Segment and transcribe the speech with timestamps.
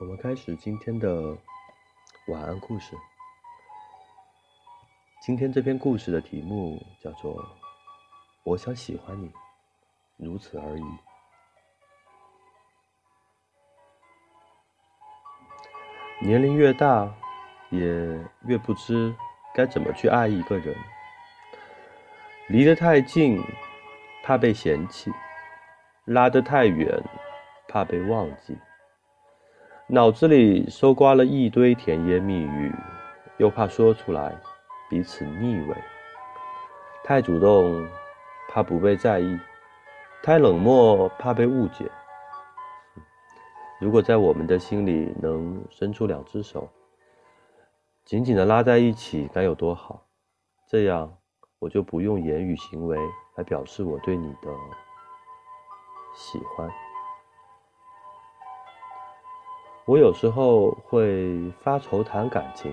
[0.00, 1.36] 我们开始今天的
[2.28, 2.96] 晚安故事。
[5.20, 7.34] 今天这篇故事的题目叫做
[8.42, 9.30] 《我想喜欢你，
[10.16, 10.82] 如此而已》。
[16.22, 17.14] 年龄越大，
[17.68, 17.86] 也
[18.46, 19.14] 越不知
[19.54, 20.74] 该怎么去爱一个人。
[22.48, 23.44] 离得太近，
[24.24, 25.10] 怕被嫌弃；
[26.06, 27.04] 拉得太远，
[27.68, 28.56] 怕被忘记。
[29.92, 32.72] 脑子里搜刮了一堆甜言蜜语，
[33.38, 34.40] 又怕说出来
[34.88, 35.74] 彼此腻味。
[37.02, 37.84] 太主动，
[38.48, 39.36] 怕不被在意；
[40.22, 41.90] 太冷漠，怕被误解。
[43.80, 46.68] 如果在我们的心里能伸出两只手，
[48.04, 50.06] 紧紧的拉在一起，该有多好！
[50.68, 51.18] 这样，
[51.58, 52.96] 我就不用言语行为
[53.34, 54.48] 来表示我对你的
[56.14, 56.70] 喜欢。
[59.90, 62.72] 我有时候会发愁谈感情，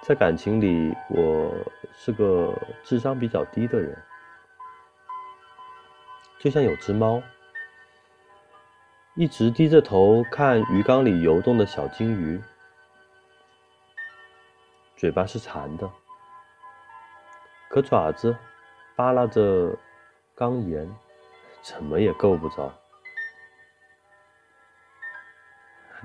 [0.00, 1.52] 在感情里，我
[1.92, 4.00] 是个智商比较低的人，
[6.38, 7.20] 就像有只猫。
[9.16, 12.40] 一直低着头看鱼缸里游动的小金鱼，
[14.94, 15.90] 嘴巴是馋的，
[17.68, 18.36] 可爪子
[18.94, 19.76] 扒拉着
[20.32, 20.88] 缸沿，
[21.60, 22.72] 怎么也够不着。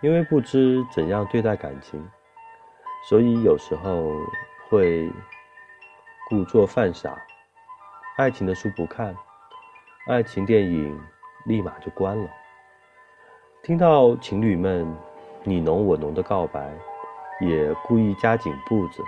[0.00, 2.02] 因为不知怎样对待感情，
[3.08, 4.12] 所以有时候
[4.68, 5.10] 会
[6.28, 7.18] 故作犯傻，
[8.16, 9.14] 爱情的书不看，
[10.06, 10.98] 爱情电影
[11.44, 12.30] 立马就关了。
[13.62, 14.86] 听到情侣们
[15.42, 16.72] 你侬我侬的告白，
[17.40, 19.02] 也故意加紧步子，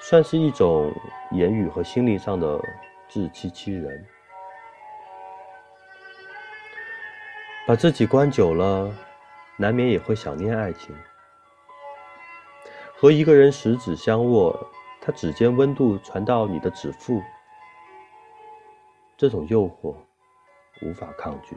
[0.00, 0.92] 算是一种
[1.30, 2.60] 言语和心灵上的
[3.08, 4.06] 自欺欺人。
[7.66, 8.92] 把自己关久了，
[9.60, 10.96] 难免也会想念爱情。
[12.96, 14.58] 和一个人十指相握，
[15.02, 17.22] 他指尖温度传到你的指腹，
[19.18, 19.94] 这种诱惑
[20.80, 21.54] 无法抗拒。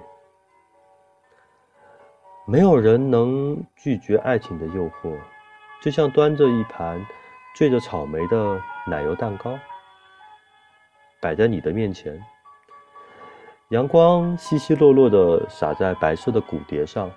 [2.46, 5.18] 没有人能拒绝爱情的诱惑，
[5.82, 7.06] 就像端着一盘
[7.56, 9.58] 缀着草莓的奶油蛋糕
[11.22, 12.22] 摆在你的面前，
[13.70, 17.10] 阳光稀稀落落的洒在白色的骨碟上。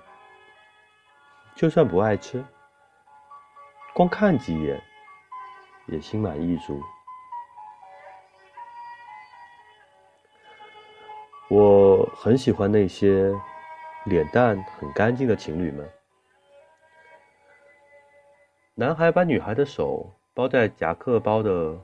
[1.57, 2.45] 就算不爱吃，
[3.93, 4.81] 光看几眼
[5.87, 6.81] 也心满意足。
[11.49, 13.33] 我很喜欢那些。
[14.05, 15.91] 脸蛋很干净的情侣们，
[18.73, 21.77] 男孩把女孩的手包在夹克包的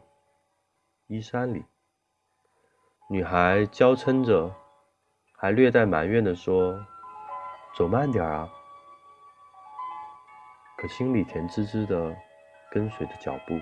[1.08, 1.66] 衣衫里，
[3.10, 4.56] 女孩娇嗔着，
[5.36, 6.80] 还略带埋怨的说
[7.76, 8.50] ：“走慢点啊。”
[10.84, 12.14] 可心里甜滋滋的，
[12.70, 13.58] 跟随着脚步。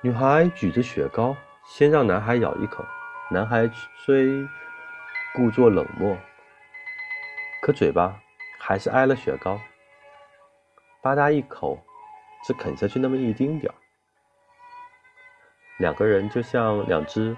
[0.00, 2.84] 女孩举着雪糕，先让男孩咬一口，
[3.28, 4.46] 男孩虽。
[5.34, 6.16] 故作冷漠，
[7.60, 8.18] 可嘴巴
[8.58, 9.60] 还是挨了雪糕，
[11.02, 11.78] 吧嗒一口，
[12.42, 13.76] 只啃下去那么一丁点儿。
[15.76, 17.36] 两个人就像两只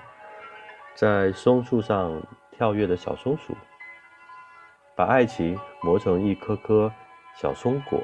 [0.94, 2.22] 在松树上
[2.52, 3.56] 跳跃的小松鼠，
[4.98, 6.92] 把爱情磨成一颗颗
[7.36, 8.02] 小松果，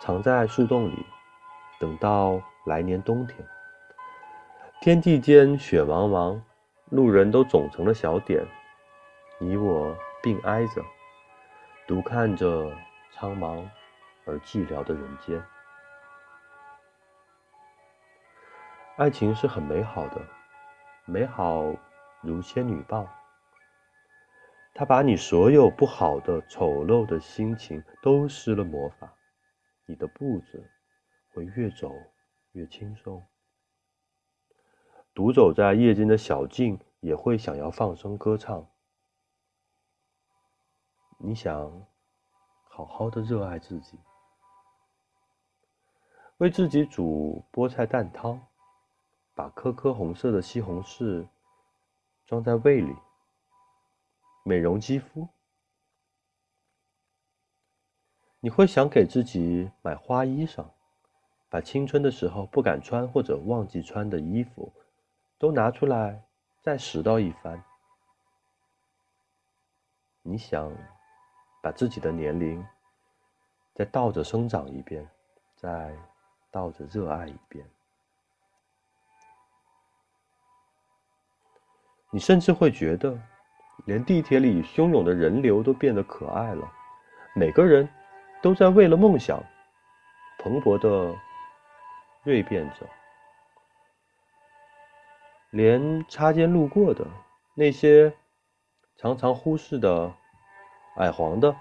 [0.00, 1.06] 藏在树洞里，
[1.78, 3.38] 等到来年冬天，
[4.80, 6.40] 天地间雪茫茫。
[6.86, 8.44] 路人都肿成了小点，
[9.38, 10.84] 你我并挨着，
[11.86, 12.68] 独看着
[13.12, 13.64] 苍茫
[14.24, 15.40] 而寂寥的人间。
[18.96, 20.20] 爱情是很美好的，
[21.04, 21.72] 美好
[22.22, 23.06] 如仙女棒。
[24.72, 29.14] 他把你所有不好的、丑陋的心情都施了魔法，
[29.86, 30.70] 你的步子
[31.32, 31.92] 会越走
[32.52, 33.22] 越轻松。
[35.12, 38.66] 独走在夜间的小径，也会想要放声歌唱。
[41.18, 41.86] 你想
[42.62, 43.98] 好好的热爱自己，
[46.38, 48.40] 为自己煮菠菜蛋汤，
[49.34, 51.28] 把颗颗红色的西红柿
[52.24, 52.96] 装在胃里，
[54.42, 55.28] 美容肌肤。
[58.40, 60.66] 你会想给自己买花衣裳，
[61.48, 64.72] 把青春的时候不敢穿或者忘记穿的衣服。
[65.38, 66.22] 都拿出来，
[66.60, 67.64] 再拾到一番。
[70.20, 70.70] 你想
[71.62, 72.62] 把自己的年龄
[73.74, 75.08] 再倒着生长一遍，
[75.56, 75.96] 再
[76.50, 77.66] 倒着热爱一遍。
[82.10, 83.18] 你甚至会觉得
[83.86, 86.70] 连地铁里汹涌的人流都变得可爱了。
[87.34, 87.88] 每个人
[88.42, 89.42] 都在为了梦想
[90.38, 91.14] 蓬勃的
[92.22, 92.86] 锐变着。
[95.50, 97.04] 连擦肩路过的
[97.54, 98.12] 那些
[98.96, 100.12] 常常忽视的
[100.96, 101.56] 矮黄的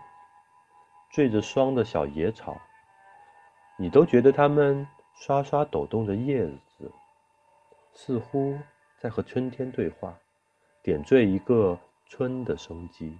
[1.12, 2.56] 缀着霜的小野草，
[3.78, 6.92] 你都觉得它们刷刷抖动着叶子，
[7.94, 8.56] 似乎
[9.00, 10.14] 在和春天对话，
[10.84, 13.18] 点缀一个春的生机。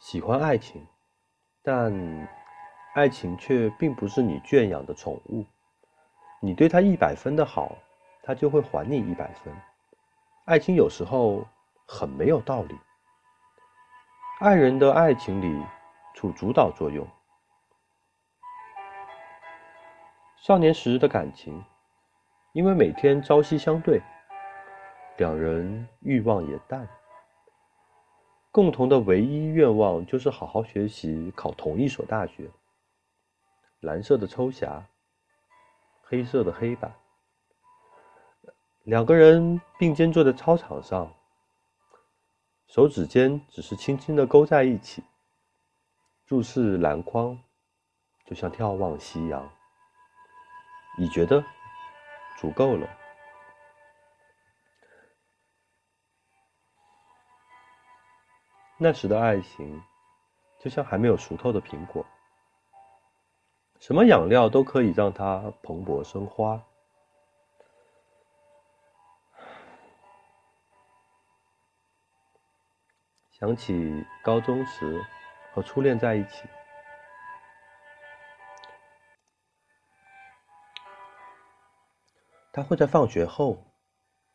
[0.00, 0.84] 喜欢爱情，
[1.62, 1.92] 但
[2.94, 5.44] 爱情却并不是你圈养的宠物。
[6.40, 7.76] 你对他一百分的好，
[8.22, 9.54] 他就会还你一百分。
[10.46, 11.46] 爱情有时候
[11.86, 12.74] 很没有道理。
[14.40, 15.62] 爱人的爱情里
[16.14, 17.06] 处主导作用。
[20.36, 21.62] 少年时的感情，
[22.54, 24.00] 因为每天朝夕相对，
[25.18, 26.88] 两人欲望也淡。
[28.50, 32.50] 共同的唯一愿望就是好好学习，考同一所大学。
[33.80, 34.82] 蓝色的抽匣。
[36.10, 36.94] 黑色的黑板，
[38.84, 41.12] 两个人并肩坐在操场上，
[42.66, 45.04] 手指尖只是轻轻的勾在一起，
[46.24, 47.38] 注视篮筐，
[48.24, 49.46] 就像眺望夕阳。
[50.96, 51.44] 你觉得
[52.38, 52.88] 足够了？
[58.80, 59.82] 那时的爱情，
[60.60, 62.06] 就像还没有熟透的苹果。
[63.80, 66.64] 什么养料都可以让它蓬勃生花。
[73.32, 75.04] 想起高中时
[75.52, 76.44] 和初恋在一起，
[82.52, 83.64] 他会在放学后，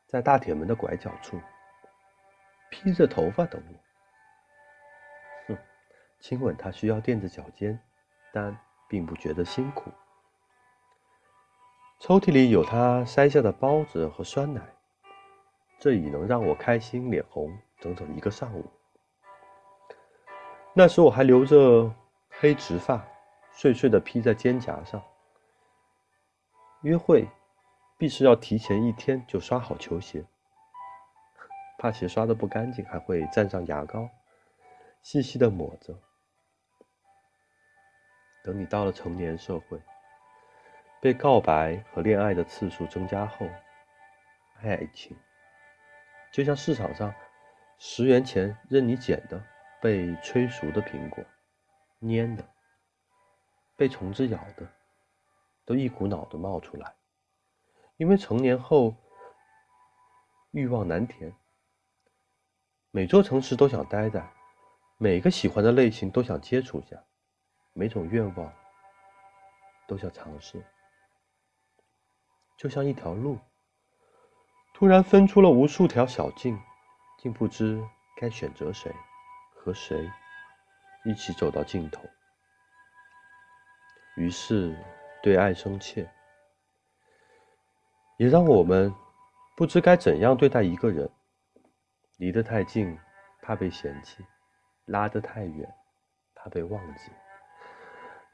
[0.05, 1.39] 在大铁门的拐角处，
[2.69, 3.92] 披着头发等我。
[6.23, 7.79] 亲吻他需要垫着脚尖，
[8.31, 8.57] 但。
[8.89, 9.91] 并不觉得辛苦。
[11.99, 14.61] 抽屉里有他塞下的包子和酸奶，
[15.79, 18.69] 这已能让我开心脸红整整一个上午。
[20.75, 21.91] 那时我还留着
[22.29, 23.03] 黑直发，
[23.51, 25.01] 碎碎的披在肩胛上。
[26.81, 27.27] 约会
[27.97, 30.23] 必是要提前一天就刷好球鞋，
[31.79, 34.07] 怕鞋刷的不干净，还会蘸上牙膏，
[35.01, 35.97] 细细的抹着。
[38.43, 39.81] 等你到了成年社会，
[41.01, 43.47] 被告白和恋爱的次数增加后，
[44.61, 45.17] 爱情
[46.31, 47.13] 就像市场上
[47.79, 49.41] 十元钱任你捡的
[49.81, 51.23] 被催熟的苹果，
[52.01, 52.45] 蔫的、
[53.77, 54.67] 被虫子咬的，
[55.65, 56.93] 都一股脑的冒出来。
[57.97, 58.93] 因为成年后
[60.51, 61.33] 欲望难填，
[62.91, 64.33] 每座城市都想待在，
[64.97, 66.97] 每个喜欢的类型都想接触下。
[67.73, 68.53] 每种愿望
[69.87, 70.63] 都想尝试，
[72.55, 73.39] 就像一条路，
[74.73, 76.59] 突然分出了无数条小径，
[77.17, 77.81] 竟不知
[78.15, 78.93] 该选择谁
[79.55, 80.09] 和谁
[81.03, 82.03] 一起走到尽头。
[84.15, 84.77] 于是
[85.23, 86.07] 对爱生怯，
[88.17, 88.93] 也让我们
[89.57, 91.09] 不知该怎样对待一个人。
[92.17, 92.97] 离得太近，
[93.41, 94.23] 怕被嫌弃；
[94.85, 95.67] 拉得太远，
[96.35, 97.11] 怕被忘记。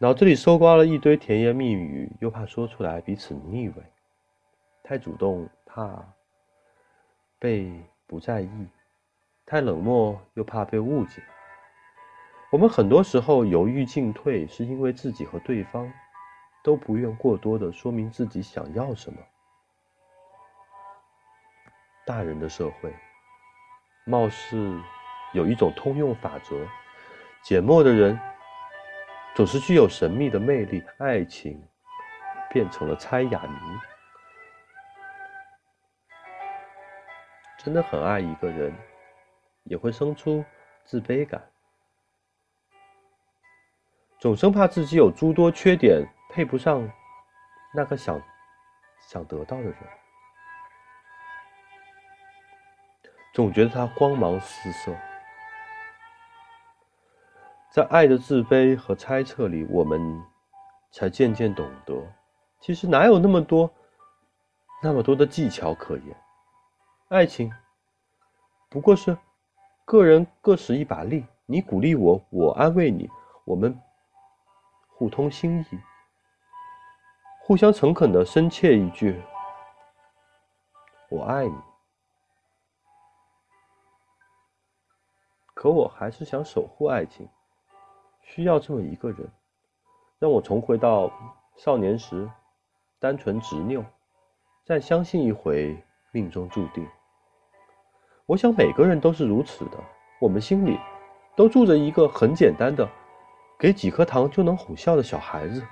[0.01, 3.83] 脑子里搜刮了一堆甜言蜜语，又怕说出来彼此腻味；
[4.81, 6.01] 太主动怕
[7.37, 7.69] 被
[8.07, 8.67] 不在意，
[9.45, 11.21] 太冷漠又怕被误解。
[12.49, 15.91] 我们很多时候犹豫进退，是因为自己和对方
[16.63, 19.19] 都不愿过多的说明自己想要什么。
[22.05, 22.95] 大人的社会，
[24.05, 24.79] 貌似
[25.33, 26.55] 有一种通用法则：
[27.43, 28.17] 缄默的人。
[29.39, 31.65] 总是具有神秘的魅力，爱情
[32.51, 33.57] 变成了猜哑谜。
[37.57, 38.75] 真的很爱一个人，
[39.63, 40.43] 也会生出
[40.83, 41.41] 自卑感，
[44.19, 46.85] 总生怕自己有诸多缺点，配不上
[47.73, 48.21] 那个想
[48.99, 49.75] 想得到的人，
[53.33, 54.93] 总觉得他光芒四射。
[57.71, 59.99] 在爱的自卑和猜测里，我们
[60.91, 61.95] 才渐渐懂得，
[62.59, 63.69] 其实哪有那么多
[64.81, 66.17] 那么多的技巧可言。
[67.09, 67.51] 爱情
[68.69, 69.15] 不过是
[69.85, 73.07] 个人各使一把力，你鼓励我，我安慰你，
[73.45, 73.79] 我们
[74.95, 75.79] 互通心意。
[77.41, 79.21] 互相诚恳的深切一句。
[81.09, 81.55] 我爱你。
[85.53, 87.27] 可我还是想守护爱情。
[88.29, 89.27] 需要这么一个人，
[90.19, 91.11] 让我重回到
[91.57, 92.29] 少年时，
[92.99, 93.83] 单纯执拗，
[94.63, 95.75] 再相信一回
[96.11, 96.87] 命中注定。
[98.27, 99.77] 我想每个人都是如此的，
[100.21, 100.79] 我们心里
[101.35, 102.87] 都住着一个很简单的，
[103.57, 105.65] 给几颗糖就能哄笑的小孩子。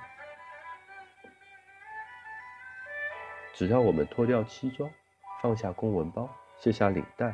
[3.54, 4.90] 只要我们脱掉西装，
[5.40, 7.32] 放下公文包，卸下领带。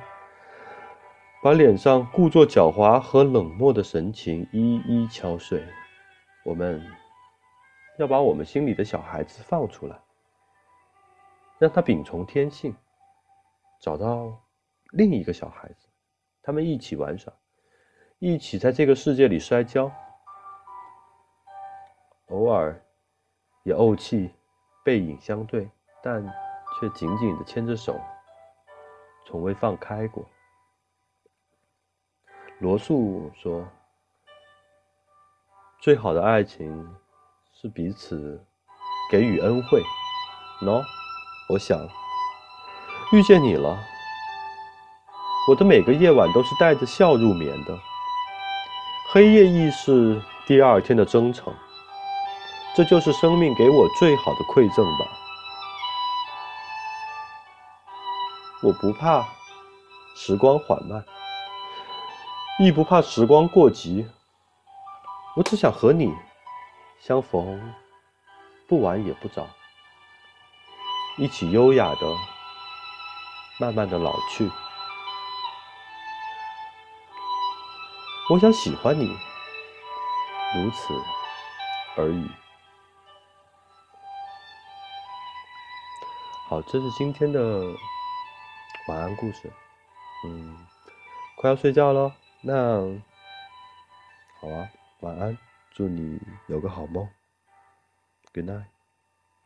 [1.44, 5.62] 把脸上故作狡猾和冷漠的神情一一敲碎。
[6.42, 6.82] 我们
[7.98, 10.00] 要把我们心里的小孩子放出来，
[11.58, 12.74] 让他秉从天性，
[13.78, 14.42] 找到
[14.92, 15.86] 另一个小孩子，
[16.42, 17.30] 他们一起玩耍，
[18.20, 19.92] 一起在这个世界里摔跤，
[22.28, 22.82] 偶尔
[23.64, 24.30] 也怄气，
[24.82, 25.68] 背影相对，
[26.02, 26.26] 但
[26.80, 28.00] 却紧紧的牵着手，
[29.26, 30.24] 从未放开过。
[32.64, 33.62] 罗素说
[35.82, 36.88] ：“最好的爱情
[37.52, 38.42] 是彼此
[39.10, 39.82] 给予恩惠。
[40.62, 40.82] 喏，
[41.50, 41.78] 我想
[43.12, 43.78] 遇见你了，
[45.46, 47.78] 我的每个夜晚都是带着笑入眠的。
[49.12, 51.54] 黑夜亦是第二天的征程，
[52.74, 55.06] 这就是生命给我最好的馈赠吧。
[58.62, 59.22] 我不怕
[60.16, 61.04] 时光缓慢。”
[62.56, 64.08] 亦不怕时光过急，
[65.34, 66.14] 我只想和你
[67.00, 67.74] 相逢，
[68.68, 69.44] 不晚也不早，
[71.18, 72.14] 一起优雅的、
[73.58, 74.48] 慢慢的老去。
[78.30, 79.06] 我想喜欢你，
[80.54, 80.94] 如此
[81.96, 82.30] 而已。
[86.48, 87.64] 好，这是今天的
[88.86, 89.52] 晚安故事。
[90.24, 90.56] 嗯，
[91.36, 92.14] 快要睡觉了。
[92.46, 92.52] 那
[94.38, 94.68] 好啊，
[95.00, 95.38] 晚安，
[95.70, 97.08] 祝你有个好梦
[98.34, 98.73] ，Good night。